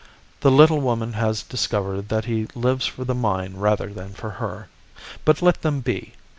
[0.39, 4.67] The little woman has discovered that he lives for the mine rather than for her.
[5.25, 6.13] But let them be.